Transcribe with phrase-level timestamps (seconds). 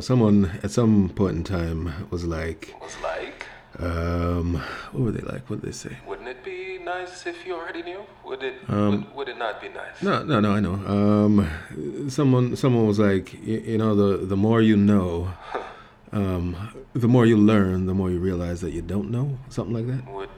[0.00, 3.46] know, someone at some point in time was like, Was like,
[3.78, 4.54] um,
[4.92, 5.48] what were they like?
[5.50, 5.96] What did they say?
[6.06, 8.00] wouldn't it be nice if you already knew?
[8.24, 8.54] Would it?
[8.68, 10.02] Um, would, would it not be nice?
[10.02, 10.52] No, no, no.
[10.52, 10.74] I know.
[10.74, 15.32] Um, someone, someone was like, you, you know, the the more you know,
[16.12, 16.56] um,
[16.94, 19.38] the more you learn, the more you realize that you don't know.
[19.50, 20.12] Something like that.
[20.12, 20.30] Would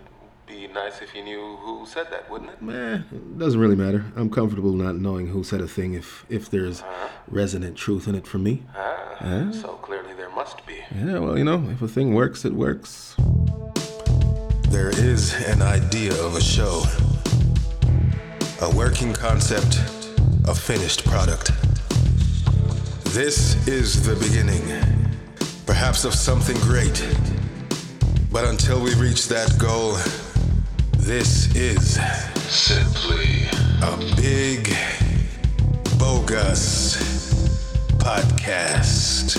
[0.73, 2.63] nice if you knew who said that, wouldn't it?
[2.63, 4.05] Meh, it doesn't really matter.
[4.17, 6.83] I'm comfortable not knowing who said a thing if if there's
[7.29, 8.63] resonant truth in it for me.
[8.75, 9.53] Ah, Huh?
[9.53, 10.77] so clearly there must be.
[10.95, 13.15] Yeah, well, you know, if a thing works, it works.
[14.71, 16.83] There is an idea of a show,
[18.63, 19.77] a working concept,
[20.49, 21.53] a finished product.
[23.15, 24.65] This is the beginning,
[25.67, 26.99] perhaps of something great.
[28.33, 29.97] But until we reach that goal,
[31.03, 31.99] this is
[32.49, 33.47] simply
[33.83, 34.73] a big,
[35.99, 36.97] bogus
[37.99, 39.37] podcast.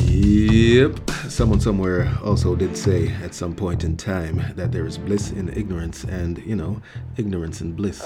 [0.00, 1.10] Yep.
[1.28, 5.48] Someone somewhere also did say at some point in time that there is bliss in
[5.50, 6.82] ignorance, and you know,
[7.16, 8.02] ignorance and bliss.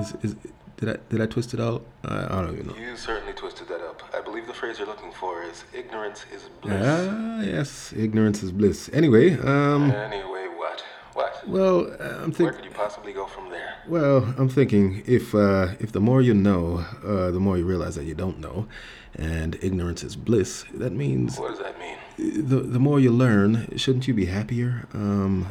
[0.00, 0.36] Is, is
[0.78, 1.84] did I did I twist it out?
[2.04, 2.76] I, I don't even know.
[2.76, 4.02] You certainly twisted that up.
[4.14, 6.82] I believe the phrase you're looking for is ignorance is bliss.
[6.84, 8.90] Ah, yes, ignorance is bliss.
[8.92, 10.84] Anyway, um, Anyway, what?
[11.14, 11.48] What?
[11.48, 12.44] well, I'm thinking.
[12.46, 13.74] Where could you possibly go from there?
[13.88, 17.94] Well, I'm thinking if uh, if the more you know, uh, the more you realize
[17.94, 18.66] that you don't know,
[19.14, 20.64] and ignorance is bliss.
[20.74, 21.96] That means What does that mean?
[22.18, 25.46] the the more you learn, shouldn't you be happier um,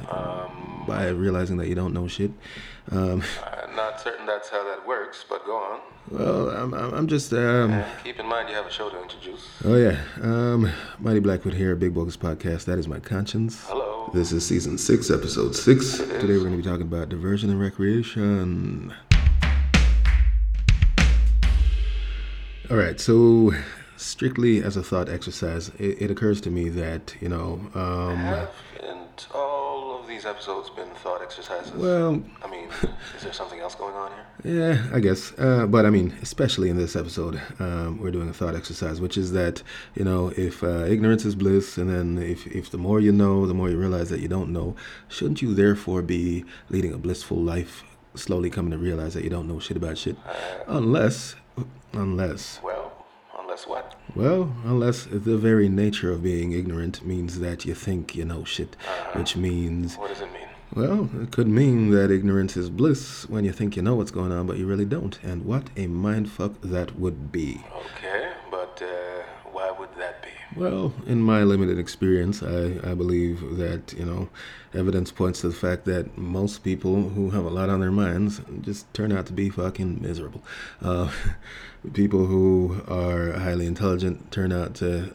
[0.88, 2.32] by realizing that you don't know shit?
[2.92, 3.24] Um,
[3.64, 5.80] I'm not certain that's how that works, but go on.
[6.12, 9.48] well, I'm I'm just um, And keep in mind you have a show to introduce.
[9.64, 10.70] oh yeah, um,
[11.00, 12.66] Mighty Blackwood here, Big Bogus Podcast.
[12.66, 13.66] That is my conscience.
[13.68, 14.10] Hello.
[14.14, 15.98] This is season six, episode six.
[15.98, 18.94] Today we're going to be talking about diversion and recreation.
[22.72, 23.52] All right, so
[23.98, 29.28] strictly as a thought exercise, it, it occurs to me that you know, um, Haven't
[29.34, 29.55] all
[30.16, 31.74] these episodes been thought exercises?
[31.74, 32.70] well, I mean,
[33.18, 34.26] is there something else going on here?
[34.62, 35.34] Yeah, I guess.
[35.38, 39.18] Uh, but I mean, especially in this episode, um, we're doing a thought exercise, which
[39.18, 39.62] is that
[39.94, 43.46] you know, if uh, ignorance is bliss, and then if if the more you know,
[43.46, 44.76] the more you realize that you don't know,
[45.10, 47.84] shouldn't you therefore be leading a blissful life,
[48.16, 50.16] slowly coming to realize that you don't know shit about shit,
[50.68, 51.36] unless,
[51.92, 53.06] unless, Well,
[53.38, 53.95] unless what?
[54.16, 58.76] Well, unless the very nature of being ignorant means that you think you know shit,
[58.80, 59.20] uh-huh.
[59.20, 60.48] which means What does it mean?
[60.74, 64.32] well, it could mean that ignorance is bliss when you think you know what's going
[64.32, 65.18] on, but you really don't.
[65.24, 67.64] And what a mindfuck that would be.
[67.98, 68.25] Okay,
[70.54, 74.30] Well, in my limited experience, I, I believe that, you know,
[74.74, 78.42] evidence points to the fact that most people who have a lot on their minds
[78.62, 80.44] just turn out to be fucking miserable.
[80.82, 81.12] Uh,
[81.94, 85.14] people who are highly intelligent turn out to,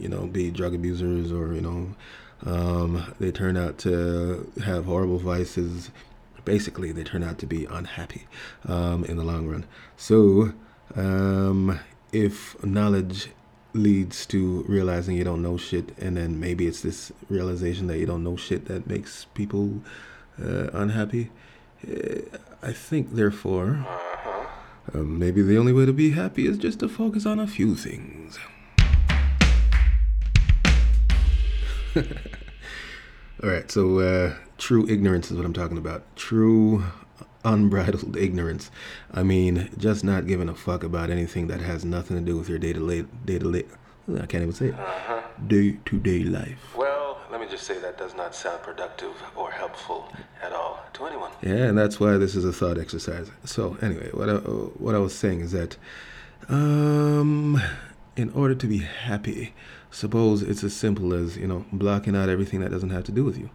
[0.00, 1.94] you know, be drug abusers or, you know,
[2.44, 5.90] um, they turn out to have horrible vices.
[6.44, 8.26] Basically, they turn out to be unhappy
[8.66, 9.64] um, in the long run.
[9.96, 10.54] So,
[10.96, 11.78] um,
[12.10, 13.28] if knowledge
[13.74, 18.06] leads to realizing you don't know shit, and then maybe it's this realization that you
[18.06, 19.80] don't know shit that makes people
[20.42, 21.30] uh, unhappy,
[21.88, 22.20] uh,
[22.62, 23.86] I think, therefore,
[24.94, 27.74] uh, maybe the only way to be happy is just to focus on a few
[27.74, 28.38] things.
[33.42, 36.04] All right, so uh, true ignorance is what I'm talking about.
[36.16, 36.84] True
[37.44, 38.70] unbridled ignorance.
[39.12, 42.48] I mean, just not giving a fuck about anything that has nothing to do with
[42.48, 43.64] your day to day, day to day.
[44.14, 45.48] I can't even say it.
[45.48, 46.76] Day to day life.
[46.76, 51.06] Well, let me just say that does not sound productive or helpful at all to
[51.06, 51.30] anyone.
[51.42, 53.30] Yeah, and that's why this is a thought exercise.
[53.44, 55.76] So anyway, what I, what I was saying is that,
[56.48, 57.60] um,
[58.16, 59.54] in order to be happy,
[59.90, 63.24] suppose it's as simple as you know blocking out everything that doesn't have to do
[63.24, 63.50] with you.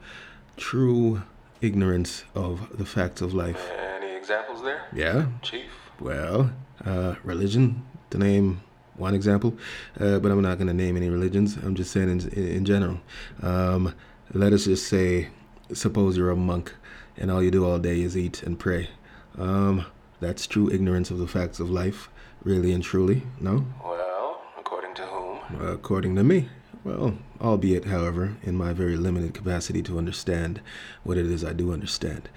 [0.55, 1.21] True
[1.61, 3.69] ignorance of the facts of life.
[3.97, 5.27] Any examples there, Yeah.
[5.41, 5.65] Chief?
[5.99, 6.51] Well,
[6.85, 8.61] uh, religion, to name
[8.95, 9.55] one example,
[9.99, 11.57] uh, but I'm not going to name any religions.
[11.57, 12.99] I'm just saying in, in general.
[13.41, 13.93] Um,
[14.33, 15.29] let us just say,
[15.73, 16.73] suppose you're a monk
[17.17, 18.89] and all you do all day is eat and pray.
[19.37, 19.85] Um,
[20.19, 22.09] that's true ignorance of the facts of life,
[22.43, 23.65] really and truly, no?
[23.83, 25.39] Well, according to whom?
[25.61, 26.49] According to me.
[26.87, 30.61] Well, albeit, however, in my very limited capacity to understand
[31.03, 32.29] what it is I do understand.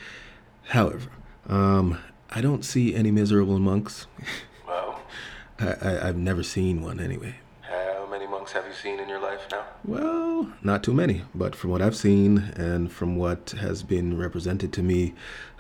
[0.71, 1.09] However,
[1.49, 1.99] um,
[2.31, 4.09] I don't see any miserable monks.
[4.67, 5.01] Well,
[5.61, 7.37] I, I, I've never seen one anyway.
[7.61, 9.63] how many monks have you seen in your life now?
[9.85, 14.73] Well, not too many, but from what I've seen and from what has been represented
[14.73, 15.15] to me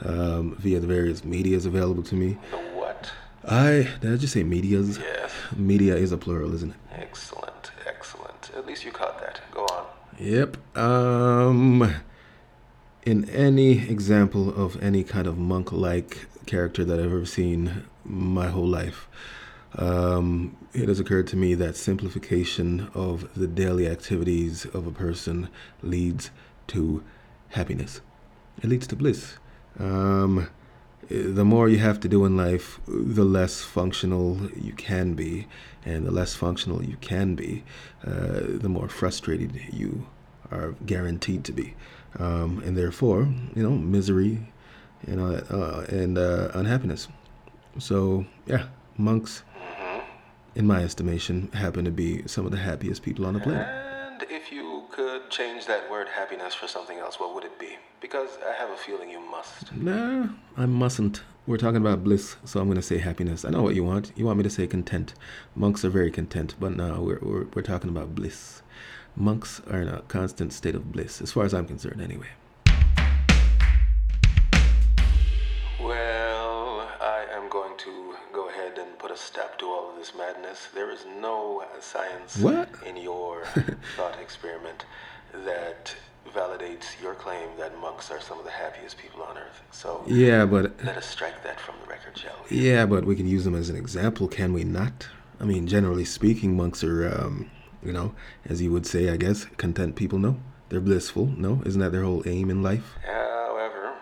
[0.04, 3.12] um, via the various medias available to me, The what?
[3.44, 4.98] I did I just say medias?
[4.98, 5.32] Yes.
[5.56, 6.76] Media is a plural, isn't it?
[6.92, 7.49] Excellent,
[8.70, 9.40] least you caught that.
[9.50, 9.86] Go on.
[10.18, 10.78] Yep.
[10.78, 11.94] Um,
[13.04, 18.66] in any example of any kind of monk-like character that I've ever seen my whole
[18.66, 19.08] life,
[19.76, 25.48] um, it has occurred to me that simplification of the daily activities of a person
[25.82, 26.30] leads
[26.68, 27.02] to
[27.50, 28.00] happiness.
[28.62, 29.34] It leads to bliss.
[29.80, 30.48] Um,
[31.10, 35.48] the more you have to do in life, the less functional you can be,
[35.84, 37.64] and the less functional you can be,
[38.06, 40.06] uh, the more frustrated you
[40.52, 41.74] are guaranteed to be,
[42.18, 44.38] um, and therefore, you know, misery,
[45.06, 47.08] you know, uh, and uh, unhappiness.
[47.78, 48.66] So, yeah,
[48.96, 49.42] monks,
[50.54, 53.66] in my estimation, happen to be some of the happiest people on the planet.
[53.66, 57.76] And if you could change that word happiness for something else, what would it be?
[58.00, 59.72] Because I have a feeling you must.
[59.74, 61.22] Nah, I mustn't.
[61.46, 63.44] We're talking about bliss, so I'm going to say happiness.
[63.44, 64.12] I know what you want.
[64.16, 65.14] You want me to say content.
[65.54, 68.62] Monks are very content, but no, we're, we're, we're talking about bliss.
[69.16, 72.28] Monks are in a constant state of bliss, as far as I'm concerned, anyway.
[75.80, 80.12] Well, I am going to go ahead and put a stop to all of this
[80.16, 80.68] madness.
[80.74, 82.68] There is no science What?
[82.86, 83.44] in your
[83.96, 84.84] thought experiment
[85.44, 85.94] that
[86.34, 89.62] validates your claim that monks are some of the happiest people on earth.
[89.72, 92.58] So Yeah, but let us strike that from the record, shall we?
[92.58, 95.08] yeah, but we can use them as an example, can we not?
[95.40, 97.50] I mean, generally speaking, monks are, um,
[97.82, 100.18] you know, as you would say, I guess, content people.
[100.18, 100.38] No,
[100.68, 101.26] they're blissful.
[101.36, 102.94] No, isn't that their whole aim in life?
[103.04, 103.94] However,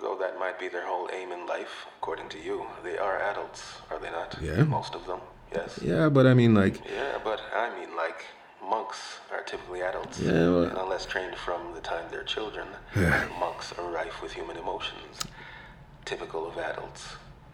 [0.00, 3.64] though that might be their whole aim in life, according to you, they are adults,
[3.90, 4.36] are they not?
[4.40, 4.62] Yeah.
[4.62, 5.18] Most of them,
[5.52, 5.78] yes.
[5.82, 8.24] Yeah, but I mean, like, Yeah, but I mean, like,
[8.62, 8.98] monks
[9.32, 10.20] are typically adults.
[10.20, 12.66] Yeah, well- and unless trained from the time they're children,
[13.38, 15.20] monks are rife with human emotions,
[16.04, 17.08] typical of adults.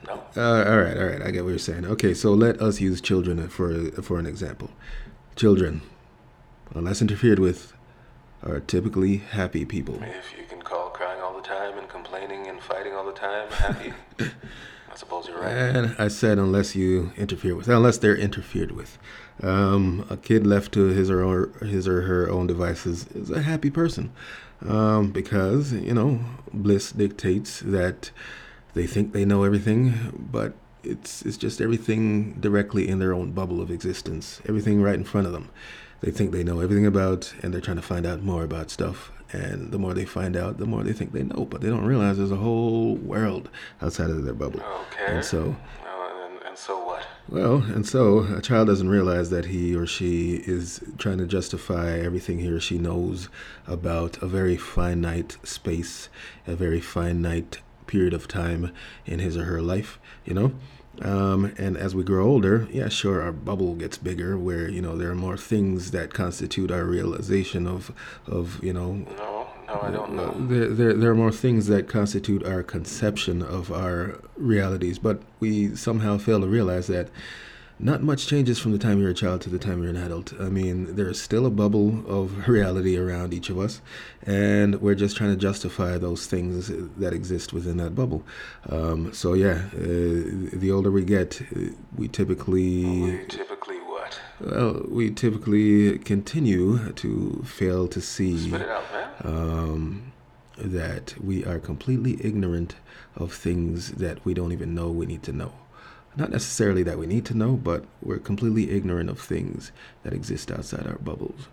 [0.06, 0.14] No?
[0.36, 1.22] Uh, all right, all right.
[1.22, 1.84] I get what you're saying.
[1.84, 4.70] Okay, so let us use children for for an example.
[5.36, 5.82] Children,
[6.74, 7.72] unless interfered with,
[8.42, 10.02] are typically happy people.
[10.02, 10.81] If you can call
[11.42, 15.52] the time and complaining and fighting all the time happy, I suppose you're right.
[15.52, 18.98] And I said unless you interfere with, unless they're interfered with.
[19.42, 23.42] Um, a kid left to his or her, his or her own devices is a
[23.42, 24.12] happy person,
[24.66, 26.20] um, because you know
[26.52, 28.10] bliss dictates that
[28.74, 30.52] they think they know everything, but
[30.84, 35.26] it's it's just everything directly in their own bubble of existence, everything right in front
[35.26, 35.50] of them.
[36.00, 39.12] They think they know everything about, and they're trying to find out more about stuff.
[39.32, 41.84] And the more they find out, the more they think they know, but they don't
[41.84, 43.48] realize there's a whole world
[43.80, 44.60] outside of their bubble.
[44.92, 45.06] Okay.
[45.06, 45.56] And so,
[45.86, 47.06] Uh, and, and so what?
[47.28, 51.98] well, and so a child doesn't realize that he or she is trying to justify
[51.98, 53.28] everything he or she knows
[53.66, 56.10] about a very finite space,
[56.46, 58.70] a very finite period of time
[59.06, 60.52] in his or her life, you know?
[61.00, 64.96] Um, and as we grow older, yeah, sure, our bubble gets bigger where, you know,
[64.96, 67.90] there are more things that constitute our realization of,
[68.26, 70.34] of you know, No, no, I don't know.
[70.38, 75.74] there, there, there are more things that constitute our conception of our realities, but we
[75.74, 77.08] somehow fail to realize that
[77.82, 80.32] not much changes from the time you're a child to the time you're an adult.
[80.40, 83.80] I mean, there's still a bubble of reality around each of us,
[84.24, 88.22] and we're just trying to justify those things that exist within that bubble.
[88.68, 91.42] Um, so, yeah, uh, the older we get,
[91.96, 92.84] we typically.
[92.84, 94.20] We typically what?
[94.40, 99.10] Well, we typically continue to fail to see Spit it out, man.
[99.24, 100.12] um,
[100.56, 102.76] that we are completely ignorant
[103.16, 105.52] of things that we don't even know we need to know.
[106.16, 110.50] Not necessarily that we need to know, but we're completely ignorant of things that exist
[110.50, 111.48] outside our bubbles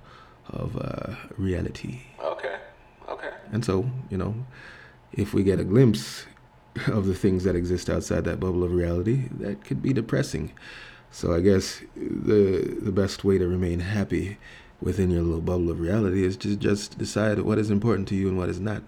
[0.49, 2.01] of uh, reality.
[2.21, 2.57] Okay,
[3.07, 3.29] okay.
[3.51, 4.35] And so, you know,
[5.13, 6.25] if we get a glimpse
[6.87, 10.51] of the things that exist outside that bubble of reality, that could be depressing.
[11.11, 14.37] So I guess the the best way to remain happy
[14.81, 18.27] within your little bubble of reality is to just decide what is important to you
[18.27, 18.83] and what is not.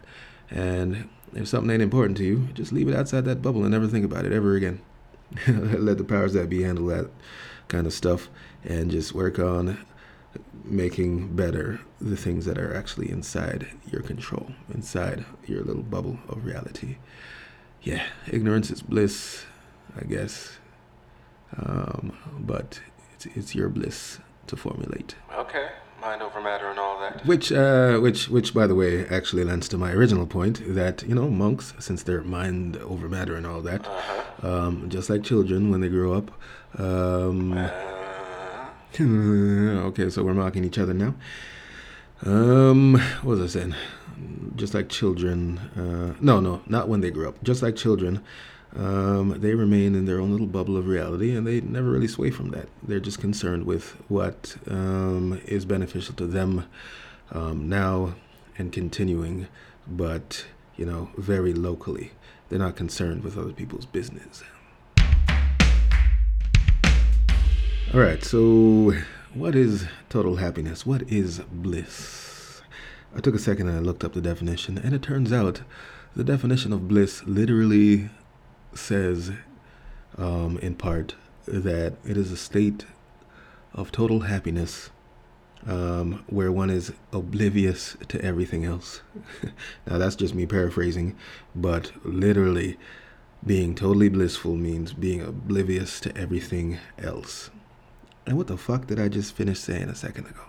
[0.49, 3.87] And if something ain't important to you, just leave it outside that bubble and never
[3.87, 4.81] think about it ever again.
[5.47, 7.09] Let the powers that be handle that
[7.67, 8.29] kind of stuff
[8.63, 9.77] and just work on
[10.63, 16.45] making better the things that are actually inside your control, inside your little bubble of
[16.45, 16.97] reality.
[17.81, 19.45] Yeah, ignorance is bliss,
[20.00, 20.57] I guess.
[21.57, 22.81] Um, but
[23.13, 25.15] it's, it's your bliss to formulate.
[25.35, 25.69] Okay,
[26.01, 27.25] mind over matter and all that.
[27.25, 31.13] Which, uh, which, which, by the way, actually lends to my original point that you
[31.15, 34.48] know monks, since they're mind over matter and all that, Uh-huh.
[34.67, 36.31] um, just like children when they grow up,
[36.79, 37.70] um, Uh,
[39.89, 41.13] okay, so we're mocking each other now.
[42.25, 43.75] Um, what was I saying?
[44.55, 47.41] Just like children, uh, no, no, not when they grow up.
[47.43, 48.22] Just like children,
[48.75, 52.31] um, they remain in their own little bubble of reality and they never really sway
[52.31, 52.69] from that.
[52.81, 56.65] They're just concerned with what um, is beneficial to them
[57.31, 58.15] um, now
[58.57, 59.47] and continuing,
[59.87, 60.45] but,
[60.77, 62.11] you know, very locally.
[62.49, 64.43] They're not concerned with other people's business.
[67.93, 68.93] All right, so
[69.33, 70.85] what is total happiness?
[70.85, 72.61] What is bliss?
[73.13, 75.61] I took a second and I looked up the definition, and it turns out
[76.15, 78.09] the definition of bliss literally
[78.73, 79.31] says,
[80.17, 82.85] um, in part, that it is a state
[83.73, 84.89] of total happiness
[85.67, 89.01] um, where one is oblivious to everything else.
[89.87, 91.15] now, that's just me paraphrasing,
[91.55, 92.77] but literally,
[93.45, 97.49] being totally blissful means being oblivious to everything else.
[98.25, 100.43] And what the fuck did I just finish saying a second ago?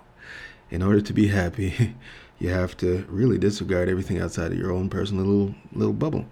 [0.71, 1.95] In order to be happy,
[2.43, 6.27] you have to really disregard everything outside of your own personal little little bubble.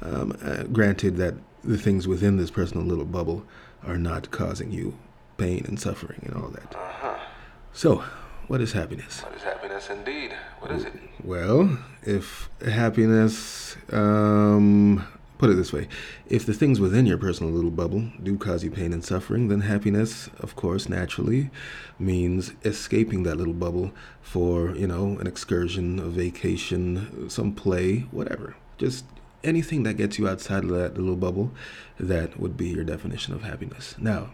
[0.00, 3.44] Um, uh, granted that the things within this personal little bubble
[3.84, 4.96] are not causing you
[5.38, 6.76] pain and suffering and all that.
[6.76, 7.18] Uh-huh.
[7.72, 8.04] So,
[8.46, 9.22] what is happiness?
[9.22, 10.36] What is happiness indeed?
[10.60, 10.92] What is it?
[11.24, 15.04] Well, if happiness, um,
[15.38, 15.88] put it this way
[16.26, 19.60] if the things within your personal little bubble do cause you pain and suffering, then
[19.62, 21.50] happiness, of course, naturally
[21.98, 28.56] means escaping that little bubble for, you know, an excursion, a vacation, some play, whatever.
[28.78, 29.04] Just
[29.44, 31.52] anything that gets you outside of that little bubble,
[31.98, 33.94] that would be your definition of happiness.
[33.98, 34.30] Now,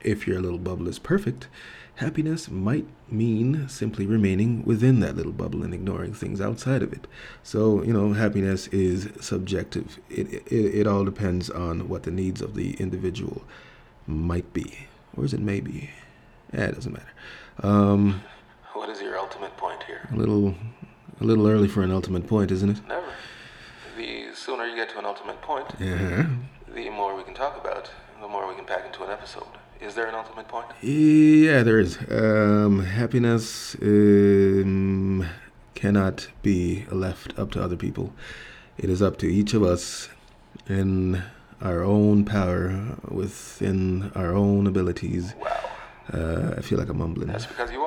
[0.00, 1.48] if your little bubble is perfect,
[1.96, 7.06] happiness might mean simply remaining within that little bubble and ignoring things outside of it.
[7.42, 9.98] So, you know, happiness is subjective.
[10.10, 13.44] It, it, it all depends on what the needs of the individual
[14.06, 14.86] might be.
[15.16, 15.90] Or is it maybe?
[16.52, 17.12] Yeah, it doesn't matter.
[17.62, 18.22] Um,
[18.72, 20.08] What is your ultimate point here?
[20.12, 20.54] a little,
[21.20, 22.88] a little early for an ultimate point, isn't it?
[22.88, 23.06] Never.
[23.96, 26.26] The sooner you get to an ultimate point, Yeah.
[26.74, 27.88] the more we can talk about,
[28.20, 29.46] the more we can pack into an episode.
[29.84, 30.66] Is there an ultimate point?
[30.80, 31.98] Yeah, there is.
[32.10, 35.26] Um, happiness um,
[35.74, 38.14] cannot be left up to other people.
[38.78, 40.08] It is up to each of us
[40.68, 41.22] in
[41.60, 45.34] our own power, within our own abilities.
[45.38, 45.70] Wow.
[46.12, 47.28] Uh, I feel like I'm mumbling.
[47.28, 47.83] That's because you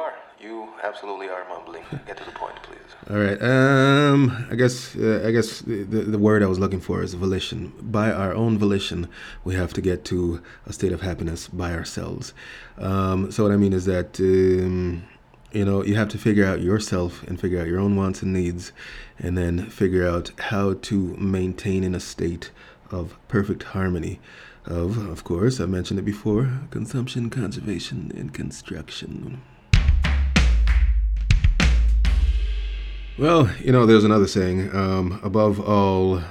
[0.84, 1.84] absolutely are mumbling.
[2.06, 2.78] Get to the point, please.
[3.10, 3.42] All right.
[3.42, 7.74] Um, I guess uh, I guess the, the word I was looking for is volition.
[7.82, 9.08] By our own volition,
[9.44, 12.34] we have to get to a state of happiness by ourselves.
[12.78, 15.04] Um, so what I mean is that um,
[15.52, 18.34] you know you have to figure out yourself and figure out your own wants and
[18.34, 18.72] needs,
[19.20, 22.52] and then figure out how to maintain in a state
[22.92, 24.20] of perfect harmony.
[24.66, 29.42] Of, of course, I mentioned it before: consumption, conservation, and construction.
[33.18, 36.22] Well, you know, there's another saying, um, above all,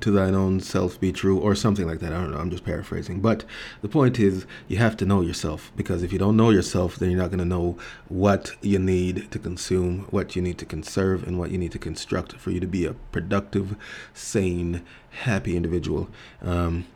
[0.00, 2.12] to thine own self be true, or something like that.
[2.12, 3.20] I don't know, I'm just paraphrasing.
[3.20, 3.44] But
[3.82, 7.10] the point is, you have to know yourself, because if you don't know yourself, then
[7.10, 7.76] you're not going to know
[8.08, 11.80] what you need to consume, what you need to conserve, and what you need to
[11.80, 13.74] construct for you to be a productive,
[14.14, 16.08] sane, happy individual.
[16.42, 16.86] Um,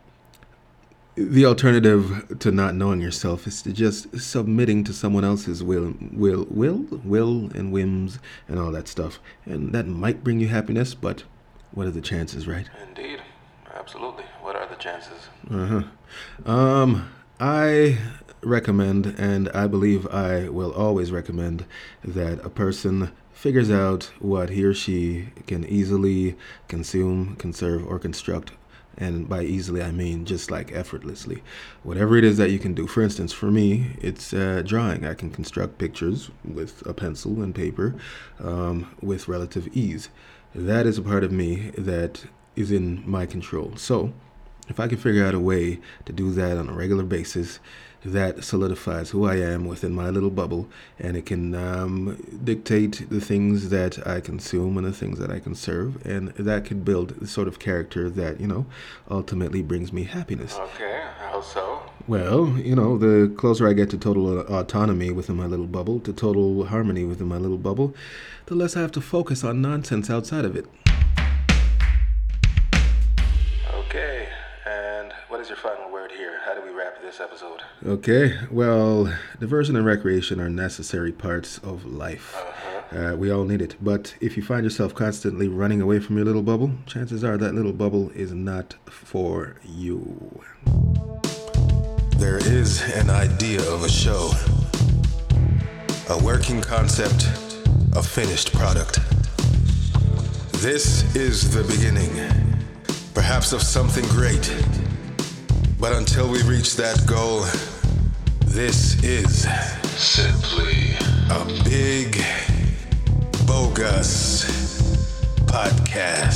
[1.28, 6.46] the alternative to not knowing yourself is to just submitting to someone else's will, will,
[6.50, 9.20] will, will, and whims, and all that stuff.
[9.44, 11.24] And that might bring you happiness, but
[11.72, 12.68] what are the chances, right?
[12.88, 13.20] Indeed.
[13.74, 14.24] Absolutely.
[14.40, 15.28] What are the chances?
[15.50, 15.66] Uh
[16.46, 16.50] huh.
[16.50, 17.98] Um, I
[18.42, 21.66] recommend, and I believe I will always recommend,
[22.02, 26.36] that a person figures out what he or she can easily
[26.68, 28.52] consume, conserve, or construct
[28.96, 31.42] and by easily I mean just like effortlessly.
[31.82, 32.86] Whatever it is that you can do.
[32.86, 35.06] For instance, for me, it's uh, drawing.
[35.06, 37.94] I can construct pictures with a pencil and paper
[38.38, 40.10] um, with relative ease.
[40.54, 42.24] That is a part of me that
[42.56, 43.76] is in my control.
[43.76, 44.12] So,
[44.68, 47.58] if I can figure out a way to do that on a regular basis,
[48.04, 53.20] that solidifies who I am within my little bubble, and it can um, dictate the
[53.20, 57.26] things that I consume and the things that I conserve, and that could build the
[57.26, 58.66] sort of character that you know
[59.10, 60.56] ultimately brings me happiness.
[60.58, 61.04] Okay.
[61.18, 61.82] How so?
[62.08, 66.12] Well, you know, the closer I get to total autonomy within my little bubble, to
[66.12, 67.94] total harmony within my little bubble,
[68.46, 70.66] the less I have to focus on nonsense outside of it.
[73.74, 74.28] Okay.
[74.66, 76.40] And what is your final word here?
[76.44, 77.62] How do we wrap this episode?
[77.86, 82.36] Okay, well, diversion and recreation are necessary parts of life.
[82.92, 83.76] Uh, we all need it.
[83.80, 87.54] But if you find yourself constantly running away from your little bubble, chances are that
[87.54, 90.42] little bubble is not for you.
[92.16, 94.30] There is an idea of a show,
[96.08, 97.26] a working concept,
[97.94, 98.98] a finished product.
[100.60, 102.10] This is the beginning,
[103.14, 104.52] perhaps of something great.
[105.80, 107.40] But until we reach that goal,
[108.44, 109.48] this is
[109.96, 110.92] simply
[111.30, 112.22] a big,
[113.46, 114.44] bogus
[115.46, 116.29] podcast.